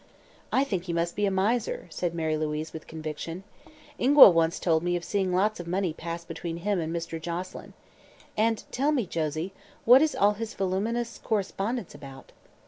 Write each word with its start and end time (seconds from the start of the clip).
"I 0.51 0.63
think 0.63 0.85
he 0.85 0.93
must 0.93 1.15
be 1.15 1.27
a 1.27 1.29
miser," 1.29 1.85
said 1.91 2.15
Mary 2.15 2.35
Louise 2.35 2.73
with 2.73 2.87
conviction. 2.87 3.43
"Ingua 3.99 4.31
once 4.31 4.57
told 4.57 4.81
me 4.81 4.95
of 4.95 5.03
seeing 5.05 5.31
lots 5.31 5.59
of 5.59 5.67
money 5.67 5.93
pass 5.93 6.25
between 6.25 6.57
him 6.57 6.79
and 6.79 6.91
Mr. 6.91 7.21
Joselyn. 7.21 7.73
And 8.35 8.63
tell 8.71 8.91
me, 8.91 9.05
Josie 9.05 9.53
what 9.85 10.01
is 10.01 10.15
all 10.15 10.33
his 10.33 10.55
voluminous 10.55 11.19
correspondence 11.23 11.93
about?" 11.93 12.31